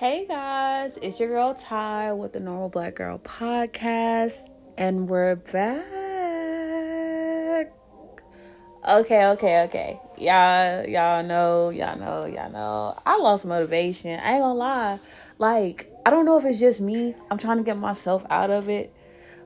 Hey 0.00 0.24
guys, 0.26 0.96
it's 1.02 1.20
your 1.20 1.28
girl 1.28 1.54
Ty 1.54 2.14
with 2.14 2.32
the 2.32 2.40
Normal 2.40 2.70
Black 2.70 2.94
Girl 2.94 3.18
podcast, 3.18 4.48
and 4.78 5.06
we're 5.06 5.36
back. 5.36 5.84
Okay, 8.88 9.26
okay, 9.26 9.64
okay. 9.64 10.00
Y'all, 10.16 10.88
y'all 10.88 11.22
know, 11.22 11.68
y'all 11.68 11.98
know, 11.98 12.24
y'all 12.24 12.50
know. 12.50 12.98
I 13.04 13.18
lost 13.18 13.44
motivation. 13.44 14.18
I 14.18 14.36
ain't 14.36 14.40
gonna 14.40 14.54
lie. 14.54 14.98
Like, 15.36 15.92
I 16.06 16.08
don't 16.08 16.24
know 16.24 16.38
if 16.38 16.46
it's 16.46 16.58
just 16.58 16.80
me. 16.80 17.14
I'm 17.30 17.36
trying 17.36 17.58
to 17.58 17.62
get 17.62 17.76
myself 17.76 18.24
out 18.30 18.48
of 18.48 18.70
it. 18.70 18.94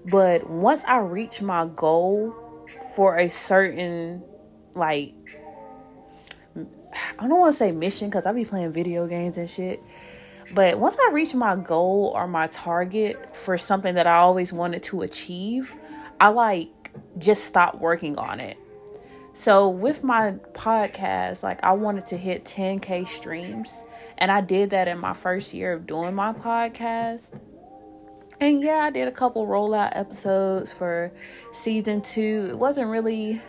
But 0.09 0.49
once 0.49 0.85
I 0.85 0.99
reach 0.99 1.43
my 1.43 1.67
goal 1.67 2.33
for 2.95 3.19
a 3.19 3.29
certain, 3.29 4.23
like, 4.77 5.15
I 7.19 7.27
don't 7.27 7.41
want 7.41 7.53
to 7.53 7.59
say 7.59 7.73
mission 7.73 8.09
because 8.09 8.25
I 8.25 8.33
be 8.33 8.45
playing 8.45 8.71
video 8.71 9.09
games 9.09 9.37
and 9.37 9.51
shit. 9.51 9.83
But 10.53 10.79
once 10.79 10.97
I 11.01 11.11
reach 11.13 11.35
my 11.35 11.57
goal 11.57 12.13
or 12.15 12.29
my 12.29 12.49
target 12.49 13.35
for 13.35 13.57
something 13.57 13.95
that 13.95 14.07
I 14.07 14.17
always 14.17 14.53
wanted 14.53 14.83
to 14.85 15.03
achieve, 15.03 15.75
I 16.21 16.29
like 16.29 16.71
just 17.19 17.45
stop 17.45 17.81
working 17.81 18.19
on 18.19 18.41
it. 18.41 18.59
So 19.33 19.69
with 19.69 20.05
my 20.05 20.37
podcast, 20.53 21.43
like 21.43 21.65
I 21.65 21.73
wanted 21.73 22.07
to 22.09 22.17
hit 22.17 22.45
10k 22.45 23.09
streams, 23.09 23.83
and 24.19 24.31
I 24.31 24.41
did 24.41 24.71
that 24.71 24.87
in 24.87 24.99
my 24.99 25.13
first 25.13 25.53
year 25.55 25.73
of 25.73 25.87
doing 25.87 26.15
my 26.15 26.33
podcast. 26.33 27.43
And 28.41 28.63
yeah, 28.63 28.79
I 28.79 28.91
did 28.91 29.09
a 29.09 29.13
couple 29.13 29.47
rollout 29.47 29.97
episodes 29.97 30.73
for 30.73 31.11
season 31.53 32.01
2. 32.03 32.49
It 32.53 32.59
wasn't 32.59 32.89
really 32.89 33.41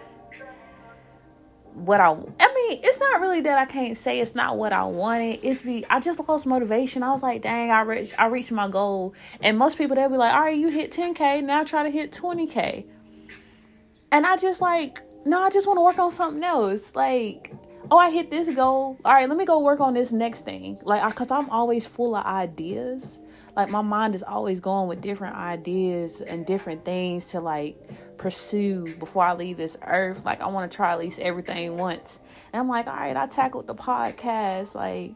what 1.76 2.00
I 2.00 2.10
I 2.10 2.54
mean, 2.70 2.80
it's 2.84 3.00
not 3.00 3.22
really 3.22 3.42
that 3.42 3.58
I 3.58 3.66
can't 3.66 3.98
say 3.98 4.20
it's 4.20 4.36
not 4.36 4.58
what 4.58 4.74
I 4.74 4.84
wanted. 4.84 5.40
It's 5.44 5.62
be 5.62 5.86
I 5.90 6.00
just 6.00 6.28
lost 6.28 6.46
motivation. 6.46 7.04
I 7.04 7.12
was 7.12 7.24
like, 7.24 7.42
dang, 7.42 7.72
I 7.72 7.82
reached 7.82 8.20
I 8.20 8.28
reached 8.28 8.52
my 8.52 8.68
goal. 8.68 9.14
And 9.42 9.58
most 9.58 9.78
people 9.78 9.96
they'll 9.96 10.10
be 10.10 10.18
like, 10.18 10.34
all 10.34 10.42
right, 10.42 10.58
you 10.58 10.70
hit 10.70 10.92
10k, 10.92 11.44
now 11.44 11.64
try 11.64 11.84
to 11.84 11.90
hit 11.90 12.12
20k. 12.12 12.86
And 14.12 14.26
I 14.26 14.38
just 14.38 14.62
like, 14.62 14.94
no, 15.26 15.42
I 15.42 15.50
just 15.50 15.68
want 15.68 15.78
to 15.78 15.84
work 15.84 16.00
on 16.00 16.12
something 16.12 16.44
else. 16.44 16.96
Like, 16.96 17.52
oh, 17.92 17.98
I 17.98 18.12
hit 18.12 18.30
this 18.30 18.50
goal. 18.54 18.98
All 19.04 19.14
right, 19.14 19.28
let 19.28 19.38
me 19.38 19.46
go 19.46 19.60
work 19.60 19.80
on 19.80 19.94
this 19.94 20.12
next 20.12 20.46
thing. 20.46 20.78
Like, 20.84 21.02
cause 21.16 21.32
I'm 21.32 21.50
always 21.50 21.88
full 21.88 22.16
of 22.16 22.26
ideas. 22.26 23.20
Like 23.56 23.70
my 23.70 23.82
mind 23.82 24.16
is 24.16 24.24
always 24.24 24.60
going 24.60 24.88
with 24.88 25.02
different 25.02 25.36
ideas 25.36 26.22
and 26.22 26.46
different 26.46 26.84
things 26.84 27.26
to 27.26 27.40
like 27.40 27.78
pursue 28.18 28.96
before 28.98 29.24
I 29.24 29.34
leave 29.34 29.58
this 29.58 29.78
earth. 29.82 30.26
Like 30.26 30.42
I 30.42 30.48
want 30.48 30.70
to 30.70 30.76
try 30.76 30.92
at 30.92 31.00
least 31.00 31.20
everything 31.20 31.78
once. 31.78 32.20
And 32.56 32.62
I'm 32.62 32.70
like, 32.70 32.88
all 32.88 32.96
right, 32.96 33.18
I 33.18 33.28
tackled 33.28 33.68
the 33.68 33.74
podcast. 33.74 34.76
Like, 34.76 35.14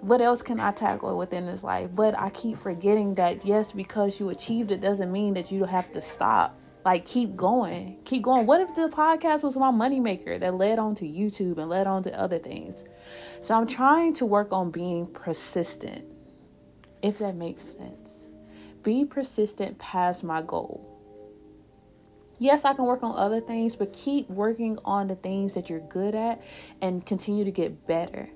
what 0.00 0.22
else 0.22 0.40
can 0.40 0.58
I 0.60 0.72
tackle 0.72 1.18
within 1.18 1.44
this 1.44 1.62
life? 1.62 1.94
But 1.94 2.18
I 2.18 2.30
keep 2.30 2.56
forgetting 2.56 3.16
that 3.16 3.44
yes, 3.44 3.72
because 3.72 4.18
you 4.18 4.30
achieved 4.30 4.70
it 4.70 4.80
doesn't 4.80 5.12
mean 5.12 5.34
that 5.34 5.52
you 5.52 5.66
have 5.66 5.92
to 5.92 6.00
stop. 6.00 6.54
Like 6.86 7.04
keep 7.04 7.36
going. 7.36 7.98
Keep 8.06 8.22
going. 8.22 8.46
What 8.46 8.62
if 8.62 8.74
the 8.74 8.88
podcast 8.88 9.44
was 9.44 9.58
my 9.58 9.70
moneymaker 9.70 10.40
that 10.40 10.54
led 10.54 10.78
on 10.78 10.94
to 10.94 11.04
YouTube 11.04 11.58
and 11.58 11.68
led 11.68 11.86
on 11.86 12.02
to 12.04 12.18
other 12.18 12.38
things? 12.38 12.82
So 13.42 13.54
I'm 13.54 13.66
trying 13.66 14.14
to 14.14 14.24
work 14.24 14.50
on 14.50 14.70
being 14.70 15.06
persistent 15.06 16.06
if 17.02 17.18
that 17.18 17.36
makes 17.36 17.62
sense. 17.62 18.30
Be 18.82 19.04
persistent 19.04 19.78
past 19.78 20.24
my 20.24 20.40
goal. 20.40 20.87
Yes, 22.38 22.64
I 22.64 22.72
can 22.74 22.84
work 22.84 23.02
on 23.02 23.14
other 23.16 23.40
things, 23.40 23.76
but 23.76 23.92
keep 23.92 24.28
working 24.28 24.78
on 24.84 25.08
the 25.08 25.16
things 25.16 25.54
that 25.54 25.68
you're 25.68 25.80
good 25.80 26.14
at 26.14 26.42
and 26.80 27.04
continue 27.04 27.44
to 27.44 27.50
get 27.50 27.86
better. 27.86 28.28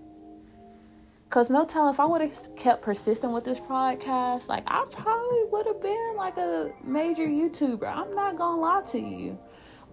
Cause 1.28 1.50
no 1.50 1.64
telling 1.64 1.94
if 1.94 1.98
I 1.98 2.04
would 2.04 2.20
have 2.20 2.34
kept 2.56 2.82
persistent 2.82 3.32
with 3.32 3.44
this 3.44 3.58
podcast, 3.58 4.48
like 4.48 4.64
I 4.66 4.84
probably 4.92 5.44
would 5.50 5.66
have 5.66 5.82
been 5.82 6.14
like 6.16 6.36
a 6.36 6.72
major 6.84 7.24
YouTuber. 7.24 7.88
I'm 7.88 8.14
not 8.14 8.36
gonna 8.36 8.60
lie 8.60 8.82
to 8.88 8.98
you. 8.98 9.38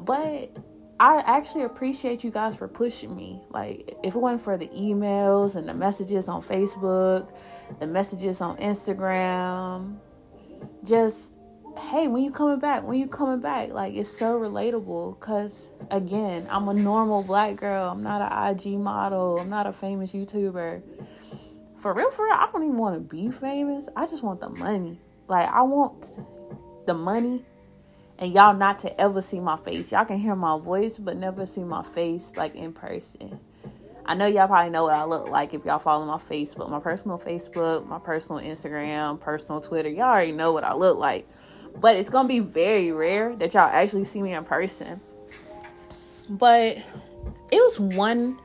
But 0.01 0.57
I 0.99 1.23
actually 1.25 1.63
appreciate 1.63 2.25
you 2.25 2.31
guys 2.31 2.57
for 2.57 2.67
pushing 2.67 3.13
me. 3.13 3.41
Like, 3.51 3.95
if 4.03 4.15
it 4.15 4.19
wasn't 4.19 4.41
for 4.41 4.57
the 4.57 4.67
emails 4.67 5.55
and 5.55 5.67
the 5.67 5.73
messages 5.73 6.27
on 6.27 6.41
Facebook, 6.41 7.79
the 7.79 7.87
messages 7.87 8.41
on 8.41 8.57
Instagram, 8.57 9.95
just 10.83 11.38
hey, 11.79 12.07
when 12.07 12.23
you 12.23 12.31
coming 12.31 12.59
back? 12.59 12.83
When 12.83 12.99
you 12.99 13.07
coming 13.07 13.39
back? 13.39 13.69
Like, 13.69 13.93
it's 13.93 14.09
so 14.09 14.39
relatable. 14.39 15.19
Cause 15.19 15.69
again, 15.91 16.47
I'm 16.49 16.67
a 16.67 16.73
normal 16.73 17.23
black 17.23 17.55
girl. 17.55 17.89
I'm 17.89 18.03
not 18.03 18.21
an 18.21 18.55
IG 18.55 18.79
model. 18.79 19.39
I'm 19.39 19.49
not 19.49 19.67
a 19.67 19.71
famous 19.71 20.13
YouTuber. 20.13 20.81
For 21.81 21.95
real, 21.95 22.11
for 22.11 22.25
real, 22.25 22.33
I 22.33 22.49
don't 22.51 22.63
even 22.63 22.77
want 22.77 22.95
to 22.95 23.01
be 23.01 23.31
famous. 23.31 23.87
I 23.95 24.05
just 24.05 24.23
want 24.23 24.41
the 24.41 24.49
money. 24.49 24.99
Like, 25.27 25.49
I 25.49 25.61
want 25.61 26.19
the 26.85 26.93
money 26.93 27.45
and 28.19 28.33
y'all 28.33 28.53
not 28.53 28.79
to 28.79 29.01
ever 29.01 29.21
see 29.21 29.39
my 29.39 29.55
face. 29.55 29.91
Y'all 29.91 30.05
can 30.05 30.19
hear 30.19 30.35
my 30.35 30.59
voice, 30.59 30.97
but 30.97 31.15
never 31.15 31.45
see 31.45 31.63
my 31.63 31.83
face 31.83 32.35
like 32.35 32.55
in 32.55 32.73
person. 32.73 33.39
I 34.05 34.15
know 34.15 34.25
y'all 34.25 34.47
probably 34.47 34.71
know 34.71 34.85
what 34.85 34.95
I 34.95 35.05
look 35.05 35.29
like 35.29 35.53
if 35.53 35.65
y'all 35.65 35.79
follow 35.79 36.05
my 36.05 36.17
Facebook, 36.17 36.69
my 36.69 36.79
personal 36.79 37.17
Facebook, 37.17 37.87
my 37.87 37.99
personal 37.99 38.41
Instagram, 38.41 39.21
personal 39.23 39.61
Twitter. 39.61 39.89
Y'all 39.89 40.05
already 40.05 40.31
know 40.31 40.51
what 40.51 40.63
I 40.63 40.73
look 40.73 40.97
like. 40.97 41.27
But 41.81 41.95
it's 41.95 42.09
gonna 42.09 42.27
be 42.27 42.39
very 42.39 42.91
rare 42.91 43.35
that 43.37 43.53
y'all 43.53 43.63
actually 43.63 44.03
see 44.03 44.21
me 44.21 44.33
in 44.33 44.43
person. 44.43 44.99
But 46.29 46.77
it 46.77 46.85
was 47.51 47.79
one 47.95 48.37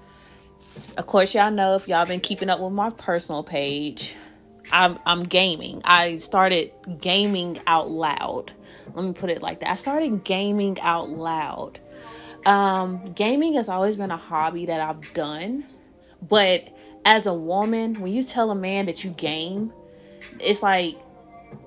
of 0.96 1.06
course 1.06 1.34
y'all 1.34 1.50
know 1.50 1.74
if 1.74 1.88
y'all 1.88 2.06
been 2.06 2.20
keeping 2.20 2.48
up 2.48 2.60
with 2.60 2.72
my 2.72 2.90
personal 2.90 3.42
page. 3.42 4.16
I'm 4.72 4.98
I'm 5.06 5.22
gaming. 5.24 5.82
I 5.84 6.16
started 6.16 6.70
gaming 7.00 7.60
out 7.66 7.90
loud 7.90 8.52
let 8.94 9.04
me 9.04 9.12
put 9.12 9.30
it 9.30 9.42
like 9.42 9.60
that. 9.60 9.70
I 9.70 9.74
started 9.74 10.24
gaming 10.24 10.78
out 10.80 11.10
loud. 11.10 11.78
Um, 12.46 13.12
gaming 13.12 13.54
has 13.54 13.68
always 13.68 13.96
been 13.96 14.10
a 14.10 14.16
hobby 14.16 14.66
that 14.66 14.80
I've 14.80 15.12
done, 15.14 15.64
but 16.28 16.68
as 17.04 17.26
a 17.26 17.34
woman, 17.34 18.00
when 18.00 18.12
you 18.12 18.22
tell 18.22 18.50
a 18.50 18.54
man 18.54 18.86
that 18.86 19.02
you 19.02 19.10
game, 19.10 19.72
it's 20.40 20.62
like 20.62 20.98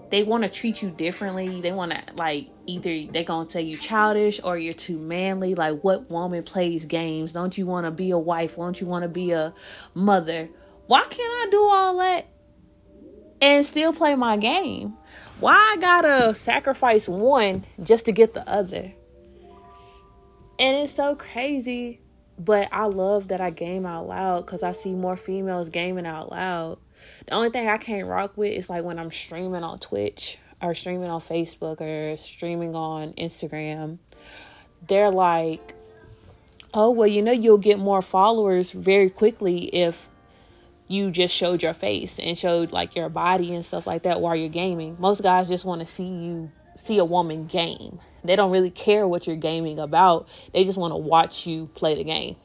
they 0.09 0.23
want 0.23 0.43
to 0.43 0.49
treat 0.49 0.81
you 0.81 0.89
differently. 0.91 1.61
They 1.61 1.71
want 1.71 1.91
to 1.91 2.01
like 2.15 2.45
either 2.65 3.11
they're 3.11 3.23
gonna 3.23 3.49
say 3.49 3.61
you 3.61 3.77
childish 3.77 4.39
or 4.43 4.57
you're 4.57 4.73
too 4.73 4.97
manly. 4.97 5.55
Like 5.55 5.81
what 5.81 6.09
woman 6.09 6.43
plays 6.43 6.85
games? 6.85 7.33
Don't 7.33 7.57
you 7.57 7.65
want 7.65 7.85
to 7.85 7.91
be 7.91 8.11
a 8.11 8.17
wife? 8.17 8.55
Don't 8.55 8.79
you 8.79 8.87
want 8.87 9.03
to 9.03 9.09
be 9.09 9.31
a 9.31 9.53
mother? 9.93 10.49
Why 10.87 11.01
can't 11.01 11.13
I 11.19 11.47
do 11.51 11.61
all 11.61 11.97
that 11.97 12.27
and 13.41 13.65
still 13.65 13.91
play 13.93 14.15
my 14.15 14.37
game? 14.37 14.95
Why 15.39 15.53
I 15.53 15.77
gotta 15.79 16.33
sacrifice 16.33 17.07
one 17.07 17.65
just 17.83 18.05
to 18.05 18.11
get 18.11 18.33
the 18.33 18.47
other? 18.49 18.93
And 20.59 20.77
it's 20.77 20.91
so 20.91 21.15
crazy, 21.15 22.01
but 22.39 22.67
I 22.71 22.85
love 22.85 23.27
that 23.27 23.41
I 23.41 23.51
game 23.51 23.85
out 23.85 24.07
loud 24.07 24.45
because 24.45 24.63
I 24.63 24.71
see 24.71 24.95
more 24.95 25.15
females 25.15 25.69
gaming 25.69 26.07
out 26.07 26.31
loud. 26.31 26.79
The 27.25 27.33
only 27.33 27.49
thing 27.49 27.67
I 27.67 27.77
can't 27.77 28.07
rock 28.07 28.37
with 28.37 28.53
is 28.53 28.69
like 28.69 28.83
when 28.83 28.99
I'm 28.99 29.11
streaming 29.11 29.63
on 29.63 29.79
Twitch 29.79 30.37
or 30.61 30.73
streaming 30.73 31.09
on 31.09 31.21
Facebook 31.21 31.81
or 31.81 32.17
streaming 32.17 32.75
on 32.75 33.13
Instagram. 33.13 33.99
They're 34.87 35.09
like, 35.09 35.73
oh, 36.73 36.91
well, 36.91 37.07
you 37.07 37.21
know, 37.21 37.31
you'll 37.31 37.57
get 37.57 37.79
more 37.79 38.01
followers 38.01 38.71
very 38.71 39.09
quickly 39.09 39.65
if 39.65 40.09
you 40.87 41.11
just 41.11 41.35
showed 41.35 41.63
your 41.63 41.73
face 41.73 42.19
and 42.19 42.37
showed 42.37 42.71
like 42.71 42.95
your 42.95 43.09
body 43.09 43.53
and 43.53 43.65
stuff 43.65 43.85
like 43.85 44.03
that 44.03 44.21
while 44.21 44.35
you're 44.35 44.49
gaming. 44.49 44.95
Most 44.99 45.21
guys 45.21 45.49
just 45.49 45.65
want 45.65 45.81
to 45.81 45.85
see 45.85 46.07
you 46.07 46.51
see 46.75 46.97
a 46.99 47.05
woman 47.05 47.45
game. 47.47 47.99
They 48.23 48.35
don't 48.35 48.51
really 48.51 48.69
care 48.69 49.07
what 49.07 49.27
you're 49.27 49.35
gaming 49.35 49.79
about. 49.79 50.27
They 50.53 50.63
just 50.63 50.77
want 50.77 50.91
to 50.91 50.97
watch 50.97 51.47
you 51.47 51.67
play 51.73 51.95
the 51.95 52.03
game. 52.03 52.35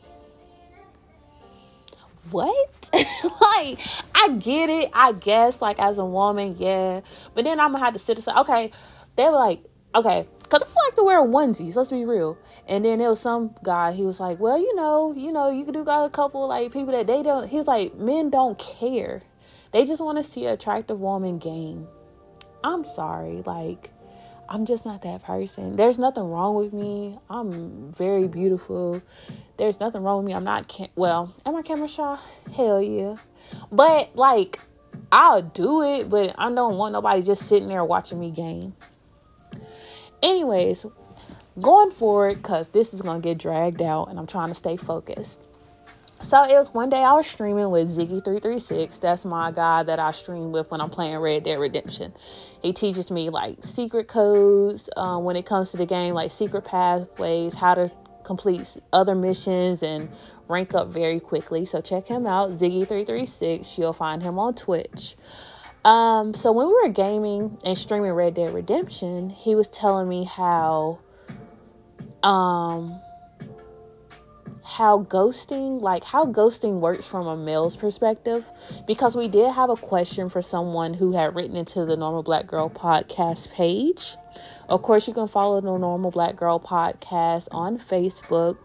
What? 2.30 2.70
like, 2.92 3.78
I 4.14 4.36
get 4.38 4.70
it, 4.70 4.90
I 4.92 5.12
guess, 5.12 5.60
like 5.60 5.78
as 5.78 5.98
a 5.98 6.04
woman, 6.04 6.56
yeah. 6.58 7.00
But 7.34 7.44
then 7.44 7.58
I'm 7.58 7.72
gonna 7.72 7.84
have 7.84 7.94
to 7.94 7.98
sit 7.98 8.18
aside. 8.18 8.40
Okay, 8.40 8.70
they 9.16 9.24
were 9.24 9.32
like, 9.32 9.64
okay, 9.94 10.26
because 10.52 10.62
I 10.62 10.86
like 10.86 10.94
to 10.96 11.02
wear 11.02 11.20
onesies. 11.20 11.76
Let's 11.76 11.90
be 11.90 12.04
real. 12.04 12.38
And 12.68 12.84
then 12.84 12.98
there 12.98 13.08
was 13.08 13.20
some 13.20 13.54
guy. 13.62 13.92
He 13.92 14.02
was 14.02 14.20
like, 14.20 14.38
"Well, 14.38 14.58
you 14.58 14.74
know, 14.74 15.14
you 15.16 15.32
know, 15.32 15.50
you 15.50 15.64
could 15.64 15.74
do 15.74 15.84
got 15.84 16.04
a 16.04 16.10
couple 16.10 16.46
like 16.46 16.72
people 16.72 16.92
that 16.92 17.06
they 17.06 17.22
don't." 17.22 17.48
He 17.48 17.56
was 17.56 17.66
like, 17.66 17.94
"Men 17.96 18.30
don't 18.30 18.58
care. 18.58 19.22
They 19.72 19.86
just 19.86 20.04
want 20.04 20.18
to 20.18 20.24
see 20.24 20.46
an 20.46 20.52
attractive 20.52 21.00
woman 21.00 21.38
game." 21.38 21.88
I'm 22.62 22.84
sorry, 22.84 23.42
like. 23.46 23.90
I'm 24.52 24.66
just 24.66 24.84
not 24.84 25.02
that 25.02 25.22
person. 25.24 25.76
There's 25.76 25.98
nothing 25.98 26.24
wrong 26.24 26.54
with 26.54 26.72
me. 26.72 27.18
I'm 27.30 27.90
very 27.90 28.28
beautiful. 28.28 29.00
There's 29.56 29.80
nothing 29.80 30.02
wrong 30.02 30.18
with 30.18 30.26
me. 30.26 30.34
I'm 30.34 30.44
not 30.44 30.68
cam- 30.68 30.90
well, 30.94 31.34
am 31.46 31.56
I 31.56 31.62
camera 31.62 31.88
shy? 31.88 32.18
Hell 32.54 32.82
yeah. 32.82 33.16
But 33.70 34.14
like 34.14 34.60
I'll 35.10 35.42
do 35.42 35.82
it, 35.82 36.10
but 36.10 36.34
I 36.36 36.52
don't 36.52 36.76
want 36.76 36.92
nobody 36.92 37.22
just 37.22 37.48
sitting 37.48 37.68
there 37.68 37.84
watching 37.84 38.20
me 38.20 38.30
game 38.30 38.74
anyways, 40.22 40.86
going 41.60 41.90
forward, 41.90 42.36
because 42.36 42.70
this 42.70 42.94
is 42.94 43.02
to 43.02 43.28
get 43.28 43.38
dragged 43.38 43.82
out 43.82 44.08
and 44.08 44.18
I'm 44.18 44.26
trying 44.26 44.48
to 44.48 44.54
stay 44.54 44.76
focused. 44.76 45.48
So 46.22 46.40
it 46.44 46.54
was 46.54 46.72
one 46.72 46.88
day 46.88 47.02
I 47.02 47.12
was 47.14 47.26
streaming 47.26 47.70
with 47.70 47.90
Ziggy336. 47.90 49.00
That's 49.00 49.24
my 49.26 49.50
guy 49.50 49.82
that 49.82 49.98
I 49.98 50.12
stream 50.12 50.52
with 50.52 50.70
when 50.70 50.80
I'm 50.80 50.88
playing 50.88 51.18
Red 51.18 51.42
Dead 51.42 51.58
Redemption. 51.58 52.14
He 52.62 52.72
teaches 52.72 53.10
me 53.10 53.28
like 53.28 53.58
secret 53.64 54.06
codes 54.06 54.88
uh, 54.96 55.18
when 55.18 55.36
it 55.36 55.44
comes 55.44 55.72
to 55.72 55.76
the 55.76 55.84
game, 55.84 56.14
like 56.14 56.30
secret 56.30 56.64
pathways, 56.64 57.54
how 57.54 57.74
to 57.74 57.90
complete 58.24 58.76
other 58.92 59.16
missions 59.16 59.82
and 59.82 60.08
rank 60.48 60.74
up 60.74 60.88
very 60.88 61.18
quickly. 61.18 61.64
So 61.64 61.80
check 61.80 62.06
him 62.06 62.26
out, 62.26 62.50
Ziggy336. 62.50 63.76
You'll 63.76 63.92
find 63.92 64.22
him 64.22 64.38
on 64.38 64.54
Twitch. 64.54 65.16
Um, 65.84 66.34
so 66.34 66.52
when 66.52 66.68
we 66.68 66.74
were 66.74 66.88
gaming 66.88 67.58
and 67.64 67.76
streaming 67.76 68.12
Red 68.12 68.34
Dead 68.34 68.54
Redemption, 68.54 69.28
he 69.28 69.56
was 69.56 69.68
telling 69.68 70.08
me 70.08 70.24
how 70.24 71.00
um 72.22 73.00
how 74.64 75.02
ghosting 75.04 75.80
like 75.80 76.04
how 76.04 76.24
ghosting 76.24 76.78
works 76.78 77.06
from 77.06 77.26
a 77.26 77.36
male's 77.36 77.76
perspective 77.76 78.48
because 78.86 79.16
we 79.16 79.26
did 79.26 79.50
have 79.50 79.70
a 79.70 79.76
question 79.76 80.28
for 80.28 80.40
someone 80.40 80.94
who 80.94 81.12
had 81.12 81.34
written 81.34 81.56
into 81.56 81.84
the 81.84 81.96
normal 81.96 82.22
black 82.22 82.46
girl 82.46 82.70
podcast 82.70 83.52
page. 83.52 84.16
Of 84.68 84.82
course 84.82 85.08
you 85.08 85.14
can 85.14 85.26
follow 85.26 85.60
the 85.60 85.66
normal 85.78 86.10
black 86.10 86.36
girl 86.36 86.60
podcast 86.60 87.48
on 87.50 87.76
facebook. 87.76 88.56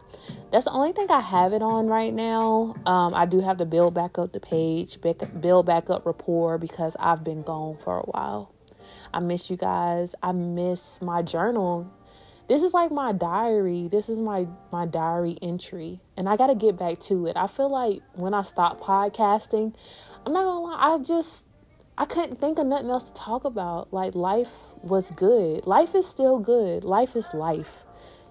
That's 0.52 0.66
the 0.66 0.72
only 0.72 0.94
thing 0.94 1.10
i 1.10 1.20
have 1.20 1.54
it 1.54 1.62
on 1.62 1.88
right 1.88 2.14
now. 2.14 2.76
Um, 2.86 3.14
i 3.16 3.26
do 3.26 3.40
have 3.40 3.58
to 3.58 3.66
build 3.66 3.94
back 3.96 4.20
up 4.20 4.34
the 4.34 4.40
page 4.40 5.00
build 5.42 5.66
back 5.66 5.90
up 5.90 6.06
rapport 6.06 6.58
because 6.58 6.96
i've 7.00 7.24
been 7.24 7.42
gone 7.42 7.78
for 7.78 8.00
a 8.00 8.04
while. 8.04 8.54
I 9.14 9.20
miss 9.20 9.50
you 9.50 9.58
guys. 9.58 10.14
I 10.22 10.32
miss 10.32 11.02
my 11.02 11.22
journal 11.22 11.92
this 12.48 12.64
is 12.64 12.74
like 12.74 12.92
my 12.92 13.12
diary. 13.12 13.90
This 13.90 14.08
is 14.08 14.20
my 14.20 14.48
my 14.72 14.86
diary 14.86 15.38
entry 15.42 16.00
and 16.16 16.30
i 16.30 16.38
gotta 16.38 16.56
get 16.56 16.78
back 16.78 17.00
to 17.00 17.28
it. 17.28 17.36
I 17.36 17.48
feel 17.48 17.70
like 17.70 18.02
when 18.16 18.34
i 18.34 18.42
stopped 18.42 18.82
podcasting 18.82 19.74
i'm 20.26 20.34
not 20.34 20.44
gonna 20.44 20.60
lie 20.62 20.96
i 20.96 21.00
just 21.00 21.46
i 21.98 22.06
couldn't 22.06 22.40
think 22.40 22.58
of 22.58 22.68
nothing 22.68 22.90
else 22.90 23.04
to 23.06 23.14
talk 23.14 23.44
about. 23.44 23.92
Like 23.94 24.16
life 24.16 24.52
was 24.82 25.12
good. 25.12 25.68
Life 25.68 25.94
is 25.94 26.08
still 26.08 26.40
good. 26.40 26.86
Life 26.86 27.16
is 27.16 27.34
life. 27.34 27.84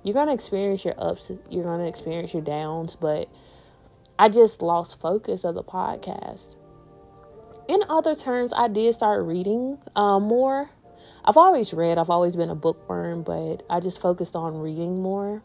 You're 0.02 0.14
gonna 0.14 0.34
experience 0.34 0.84
your 0.84 0.94
ups 0.96 1.30
you're 1.50 1.64
gonna 1.64 1.86
experience 1.86 2.32
your 2.32 2.42
downs 2.42 2.96
but 2.96 3.28
i 4.18 4.28
just 4.28 4.62
lost 4.62 4.98
focus 5.00 5.44
of 5.44 5.54
the 5.54 5.64
podcast. 5.64 6.56
In 7.68 7.80
other 7.90 8.14
terms 8.14 8.52
i 8.56 8.68
did 8.68 8.94
start 8.94 9.26
reading 9.26 9.78
um, 9.94 10.22
more 10.22 10.70
I've 11.26 11.36
always 11.36 11.74
read, 11.74 11.98
I've 11.98 12.10
always 12.10 12.36
been 12.36 12.50
a 12.50 12.54
bookworm, 12.54 13.22
but 13.22 13.64
I 13.68 13.80
just 13.80 14.00
focused 14.00 14.36
on 14.36 14.58
reading 14.58 15.02
more. 15.02 15.42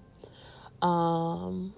Um, 0.81 1.73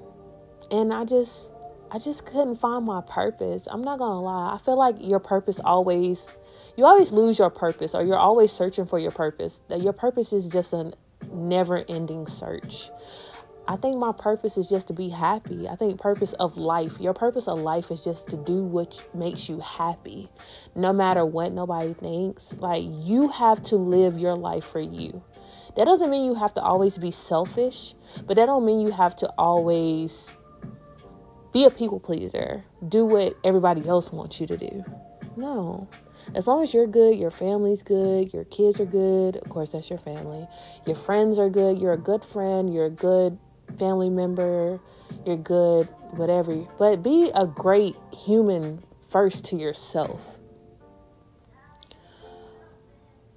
and 0.71 0.93
I 0.93 1.05
just 1.05 1.53
I 1.91 1.99
just 1.99 2.25
couldn't 2.25 2.55
find 2.55 2.85
my 2.85 3.01
purpose. 3.01 3.67
I'm 3.69 3.81
not 3.81 3.99
gonna 3.99 4.21
lie. 4.21 4.53
I 4.53 4.57
feel 4.57 4.77
like 4.77 4.95
your 4.99 5.19
purpose 5.19 5.59
always 5.63 6.37
you 6.75 6.85
always 6.85 7.11
lose 7.11 7.37
your 7.37 7.49
purpose 7.49 7.93
or 7.93 8.03
you're 8.03 8.17
always 8.17 8.51
searching 8.51 8.85
for 8.85 8.99
your 8.99 9.11
purpose. 9.11 9.61
That 9.67 9.81
your 9.81 9.93
purpose 9.93 10.33
is 10.33 10.49
just 10.49 10.73
a 10.73 10.93
never 11.31 11.85
ending 11.87 12.27
search. 12.27 12.89
I 13.65 13.77
think 13.77 13.97
my 13.97 14.11
purpose 14.11 14.57
is 14.57 14.69
just 14.69 14.87
to 14.89 14.93
be 14.93 15.07
happy. 15.07 15.69
I 15.69 15.75
think 15.75 15.99
purpose 15.99 16.33
of 16.33 16.57
life, 16.57 16.99
your 16.99 17.13
purpose 17.13 17.47
of 17.47 17.59
life 17.61 17.91
is 17.91 18.03
just 18.03 18.29
to 18.29 18.37
do 18.37 18.61
what 18.61 19.09
makes 19.13 19.47
you 19.47 19.59
happy. 19.61 20.27
No 20.75 20.91
matter 20.91 21.25
what 21.25 21.53
nobody 21.53 21.93
thinks, 21.93 22.53
like 22.57 22.83
you 22.85 23.29
have 23.29 23.61
to 23.63 23.77
live 23.77 24.17
your 24.17 24.35
life 24.35 24.65
for 24.65 24.81
you. 24.81 25.23
That 25.75 25.85
doesn't 25.85 26.09
mean 26.09 26.25
you 26.25 26.35
have 26.35 26.53
to 26.55 26.61
always 26.61 26.97
be 26.97 27.11
selfish, 27.11 27.95
but 28.25 28.35
that 28.35 28.47
don't 28.47 28.65
mean 28.65 28.81
you 28.81 28.91
have 28.91 29.15
to 29.17 29.27
always 29.37 30.37
be 31.53 31.63
a 31.63 31.69
people 31.69 31.99
pleaser. 31.99 32.65
Do 32.87 33.05
what 33.05 33.37
everybody 33.45 33.87
else 33.87 34.11
wants 34.11 34.41
you 34.41 34.47
to 34.47 34.57
do. 34.57 34.83
No. 35.35 35.87
As 36.35 36.47
long 36.47 36.63
as 36.63 36.73
you're 36.73 36.87
good, 36.87 37.17
your 37.17 37.31
family's 37.31 37.81
good, 37.81 38.33
your 38.33 38.43
kids 38.45 38.79
are 38.79 38.85
good, 38.85 39.37
of 39.37 39.49
course 39.49 39.71
that's 39.71 39.89
your 39.89 39.99
family. 39.99 40.47
Your 40.85 40.95
friends 40.95 41.39
are 41.39 41.49
good, 41.49 41.79
you're 41.79 41.93
a 41.93 41.97
good 41.97 42.23
friend, 42.23 42.73
you're 42.73 42.85
a 42.85 42.91
good 42.91 43.37
family 43.77 44.09
member, 44.09 44.79
you're 45.25 45.37
good, 45.37 45.87
whatever. 46.15 46.65
But 46.77 47.03
be 47.03 47.31
a 47.33 47.45
great 47.45 47.95
human 48.11 48.83
first 49.09 49.45
to 49.45 49.55
yourself. 49.55 50.39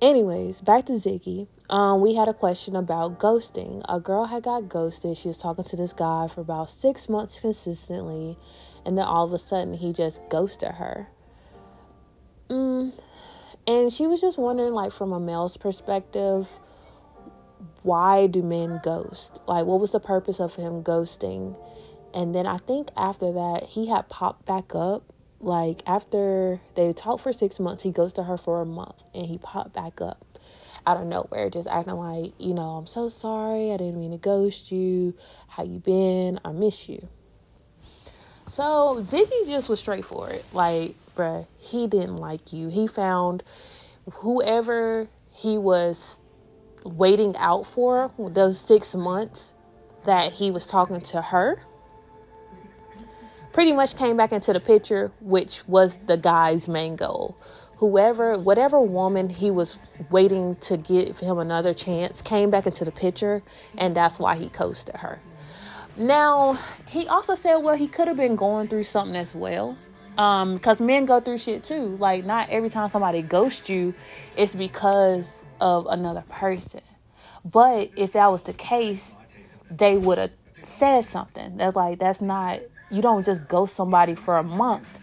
Anyways, 0.03 0.61
back 0.61 0.87
to 0.87 0.93
Ziggy. 0.93 1.49
Um, 1.71 2.01
we 2.01 2.15
had 2.15 2.29
a 2.29 2.35
question 2.35 2.77
about 2.77 3.19
ghosting. 3.19 3.83
A 3.89 3.99
girl 3.99 4.27
had 4.27 4.43
got 4.43 4.69
ghosted. 4.69 5.17
She 5.17 5.29
was 5.29 5.39
talking 5.39 5.65
to 5.65 5.77
this 5.77 5.93
guy 5.93 6.29
for 6.29 6.43
about 6.43 6.71
six 6.71 7.09
months 7.09 7.41
consistently, 7.41 8.39
and 8.85 8.97
then 8.97 9.05
all 9.05 9.25
of 9.25 9.33
a 9.33 9.39
sudden 9.39 9.75
he 9.75 9.93
just 9.93 10.21
ghosted 10.29 10.73
her. 10.73 11.09
Mm. 12.49 12.93
And 13.67 13.93
she 13.93 14.07
was 14.07 14.21
just 14.21 14.39
wondering, 14.39 14.75
like, 14.75 14.93
from 14.93 15.13
a 15.13 15.19
male's 15.19 15.57
perspective, 15.57 16.61
why 17.87 18.27
do 18.27 18.43
men 18.43 18.81
ghost? 18.83 19.41
Like, 19.47 19.65
what 19.65 19.79
was 19.79 19.93
the 19.93 20.01
purpose 20.01 20.41
of 20.41 20.57
him 20.57 20.83
ghosting? 20.83 21.57
And 22.13 22.35
then 22.35 22.45
I 22.45 22.59
think 22.59 22.89
after 22.97 23.33
that, 23.33 23.63
he 23.63 23.87
had 23.87 24.09
popped 24.09 24.45
back 24.45 24.75
up. 24.75 25.05
Like, 25.39 25.83
after 25.87 26.61
they 26.75 26.93
talked 26.93 27.23
for 27.23 27.33
six 27.33 27.61
months, 27.61 27.85
he 27.85 27.93
ghosted 27.93 28.25
her 28.25 28.37
for 28.37 28.61
a 28.61 28.67
month 28.67 29.05
and 29.15 29.27
he 29.27 29.39
popped 29.39 29.73
back 29.73 30.01
up 30.01 30.25
out 30.85 30.97
of 30.97 31.07
nowhere, 31.07 31.49
just 31.49 31.69
acting 31.69 31.95
like, 31.95 32.33
you 32.39 32.55
know, 32.55 32.71
I'm 32.71 32.87
so 32.87 33.09
sorry. 33.09 33.73
I 33.73 33.77
didn't 33.77 33.99
mean 33.99 34.11
to 34.11 34.19
ghost 34.19 34.73
you. 34.73 35.15
How 35.47 35.63
you 35.63 35.79
been? 35.79 36.41
I 36.45 36.51
miss 36.53 36.89
you. 36.89 37.09
So 38.47 39.01
Ziggy 39.01 39.47
just 39.47 39.69
was 39.69 39.79
straightforward. 39.79 40.43
Like, 40.53 40.95
bruh, 41.17 41.47
he 41.59 41.87
didn't 41.87 42.17
like 42.17 42.53
you. 42.53 42.69
He 42.69 42.89
found 42.89 43.45
whoever 44.13 45.09
he 45.33 45.59
was 45.59 46.23
waiting 46.87 47.37
out 47.37 47.67
for 47.67 48.11
those 48.19 48.61
six 48.61 48.95
months 48.95 49.55
that 50.05 50.33
he 50.33 50.51
was 50.51 50.67
talking 50.67 51.01
to 51.01 51.21
her 51.21 51.61
pretty 53.57 53.73
much 53.73 53.97
came 53.97 54.19
back 54.19 54.33
into 54.33 54.53
the 54.53 54.61
picture, 54.61 55.11
which 55.23 55.67
was 55.67 55.97
the 55.97 56.19
guy's 56.19 56.69
main 56.69 56.95
goal. 56.95 57.35
Whoever, 57.79 58.37
whatever 58.37 58.79
woman 58.83 59.31
he 59.31 59.51
was 59.51 59.79
waiting 60.11 60.57
to 60.57 60.77
give 60.77 61.19
him 61.21 61.39
another 61.39 61.73
chance 61.73 62.21
came 62.21 62.51
back 62.51 62.67
into 62.67 62.85
the 62.85 62.91
picture, 62.91 63.43
and 63.79 63.97
that's 63.97 64.19
why 64.19 64.37
he 64.37 64.51
coasted 64.51 64.97
her. 64.97 65.19
Now, 65.97 66.59
he 66.87 67.09
also 67.09 67.35
said, 67.35 67.57
well, 67.57 67.77
he 67.77 67.89
could 67.89 68.09
have 68.09 68.19
been 68.19 68.37
going 68.37 68.69
through 68.69 68.83
something 68.83 69.17
as 69.17 69.35
well. 69.35 69.79
Um, 70.19 70.57
because 70.57 70.79
men 70.79 71.07
go 71.07 71.21
through 71.21 71.39
shit 71.39 71.65
too. 71.65 71.97
Like, 71.97 72.27
not 72.27 72.51
every 72.51 72.69
time 72.69 72.91
somebody 72.91 73.23
ghosts 73.23 73.71
you, 73.71 73.95
it's 74.37 74.55
because 74.55 75.46
of 75.61 75.87
another 75.87 76.25
person. 76.29 76.83
But 77.45 77.91
if 77.97 78.13
that 78.13 78.29
was 78.29 78.43
the 78.43 78.53
case, 78.53 79.17
they 79.71 79.97
would 79.97 80.19
have 80.19 80.33
said 80.61 81.03
something. 81.03 81.57
That's 81.57 81.77
like 81.77 81.99
that's 81.99 82.21
not 82.21 82.61
you 82.91 83.03
don't 83.03 83.25
just 83.25 83.49
ghost 83.49 83.75
somebody 83.75 84.15
for 84.15 84.37
a 84.37 84.43
month 84.43 85.01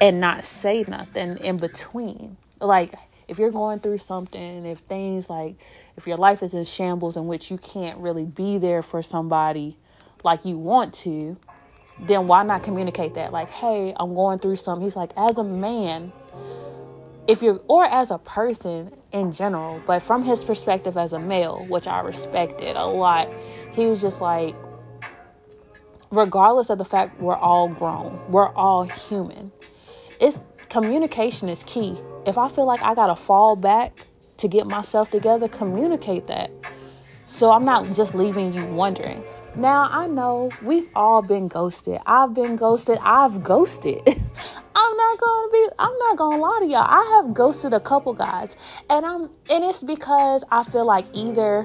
and 0.00 0.20
not 0.20 0.44
say 0.44 0.84
nothing 0.88 1.38
in 1.38 1.58
between. 1.58 2.36
Like 2.60 2.94
if 3.28 3.38
you're 3.38 3.50
going 3.50 3.80
through 3.80 3.98
something, 3.98 4.66
if 4.66 4.78
things 4.80 5.28
like 5.28 5.56
if 5.96 6.06
your 6.06 6.16
life 6.16 6.42
is 6.42 6.54
in 6.54 6.64
shambles 6.64 7.16
in 7.16 7.26
which 7.26 7.50
you 7.50 7.58
can't 7.58 7.98
really 7.98 8.24
be 8.24 8.58
there 8.58 8.82
for 8.82 9.02
somebody 9.02 9.76
like 10.22 10.44
you 10.44 10.58
want 10.58 10.92
to, 10.92 11.36
then 12.00 12.26
why 12.26 12.42
not 12.42 12.62
communicate 12.62 13.14
that? 13.14 13.32
Like, 13.32 13.48
hey, 13.48 13.94
I'm 13.98 14.14
going 14.14 14.38
through 14.38 14.56
something. 14.56 14.82
He's 14.84 14.96
like, 14.96 15.12
as 15.16 15.38
a 15.38 15.44
man, 15.44 16.12
if 17.28 17.42
you're 17.42 17.60
or 17.68 17.84
as 17.84 18.10
a 18.10 18.18
person 18.18 18.92
in 19.12 19.32
general 19.32 19.80
but 19.86 20.00
from 20.00 20.22
his 20.22 20.44
perspective 20.44 20.96
as 20.96 21.12
a 21.12 21.18
male 21.18 21.64
which 21.68 21.86
i 21.86 22.00
respected 22.00 22.76
a 22.76 22.84
lot 22.84 23.28
he 23.72 23.86
was 23.86 24.00
just 24.00 24.20
like 24.20 24.54
regardless 26.12 26.70
of 26.70 26.78
the 26.78 26.84
fact 26.84 27.18
we're 27.20 27.36
all 27.36 27.72
grown 27.74 28.18
we're 28.30 28.52
all 28.54 28.84
human 28.84 29.50
it's 30.20 30.56
communication 30.66 31.48
is 31.48 31.62
key. 31.64 31.96
If 32.26 32.38
i 32.38 32.48
feel 32.48 32.66
like 32.66 32.82
i 32.82 32.94
gotta 32.94 33.16
fall 33.16 33.56
back 33.56 33.96
to 34.38 34.48
get 34.48 34.66
myself 34.66 35.10
together 35.10 35.48
communicate 35.48 36.26
that. 36.26 36.50
So 37.10 37.50
i'm 37.50 37.64
not 37.64 37.86
just 37.94 38.14
leaving 38.14 38.52
you 38.54 38.66
wondering. 38.66 39.22
Now 39.58 39.88
i 39.90 40.06
know 40.06 40.50
we've 40.62 40.88
all 40.94 41.22
been 41.22 41.46
ghosted. 41.46 41.98
I've 42.06 42.34
been 42.34 42.56
ghosted. 42.56 42.98
I've 43.02 43.42
ghosted 43.44 44.00
I'm 44.96 45.10
not 45.10 45.18
gonna 45.18 45.52
be 45.52 45.68
I'm 45.78 45.98
not 45.98 46.16
gonna 46.16 46.36
lie 46.36 46.58
to 46.60 46.66
y'all. 46.66 46.86
I 46.88 47.20
have 47.22 47.34
ghosted 47.34 47.74
a 47.74 47.80
couple 47.80 48.14
guys 48.14 48.56
and 48.88 49.04
I'm 49.04 49.20
and 49.50 49.62
it's 49.62 49.82
because 49.84 50.42
I 50.50 50.64
feel 50.64 50.86
like 50.86 51.04
either 51.12 51.64